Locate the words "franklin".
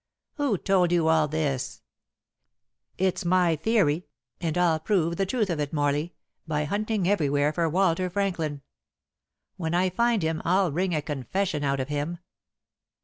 8.09-8.63